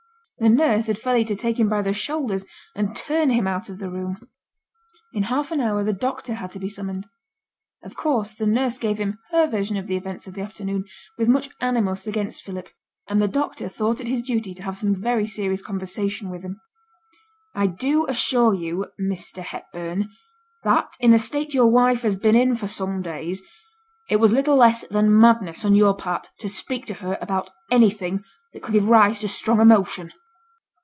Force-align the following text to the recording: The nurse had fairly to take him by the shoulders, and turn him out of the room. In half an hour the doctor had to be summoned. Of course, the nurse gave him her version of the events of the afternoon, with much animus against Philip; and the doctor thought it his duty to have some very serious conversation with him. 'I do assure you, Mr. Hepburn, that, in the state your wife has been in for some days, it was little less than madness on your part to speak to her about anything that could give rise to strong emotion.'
The 0.39 0.49
nurse 0.49 0.87
had 0.87 0.97
fairly 0.97 1.23
to 1.25 1.35
take 1.35 1.59
him 1.59 1.69
by 1.69 1.83
the 1.83 1.93
shoulders, 1.93 2.47
and 2.75 2.95
turn 2.95 3.29
him 3.29 3.45
out 3.45 3.69
of 3.69 3.77
the 3.77 3.91
room. 3.91 4.27
In 5.13 5.21
half 5.21 5.51
an 5.51 5.59
hour 5.61 5.83
the 5.83 5.93
doctor 5.93 6.33
had 6.33 6.49
to 6.53 6.59
be 6.59 6.67
summoned. 6.67 7.05
Of 7.83 7.95
course, 7.95 8.33
the 8.33 8.47
nurse 8.47 8.79
gave 8.79 8.97
him 8.97 9.19
her 9.29 9.45
version 9.45 9.77
of 9.77 9.85
the 9.85 9.95
events 9.95 10.25
of 10.25 10.33
the 10.33 10.41
afternoon, 10.41 10.85
with 11.15 11.27
much 11.27 11.51
animus 11.59 12.07
against 12.07 12.41
Philip; 12.41 12.69
and 13.07 13.21
the 13.21 13.27
doctor 13.27 13.69
thought 13.69 14.01
it 14.01 14.07
his 14.07 14.23
duty 14.23 14.55
to 14.55 14.63
have 14.63 14.75
some 14.75 14.99
very 14.99 15.27
serious 15.27 15.61
conversation 15.61 16.31
with 16.31 16.41
him. 16.41 16.59
'I 17.53 17.67
do 17.67 18.07
assure 18.07 18.55
you, 18.55 18.87
Mr. 18.99 19.43
Hepburn, 19.43 20.09
that, 20.63 20.91
in 20.99 21.11
the 21.11 21.19
state 21.19 21.53
your 21.53 21.67
wife 21.67 22.01
has 22.01 22.15
been 22.15 22.35
in 22.35 22.55
for 22.55 22.67
some 22.67 23.03
days, 23.03 23.43
it 24.09 24.15
was 24.15 24.33
little 24.33 24.55
less 24.57 24.87
than 24.87 25.15
madness 25.15 25.63
on 25.63 25.75
your 25.75 25.95
part 25.95 26.29
to 26.39 26.49
speak 26.49 26.87
to 26.87 26.95
her 26.95 27.19
about 27.21 27.51
anything 27.69 28.23
that 28.53 28.63
could 28.63 28.73
give 28.73 28.89
rise 28.89 29.19
to 29.19 29.27
strong 29.27 29.61
emotion.' 29.61 30.11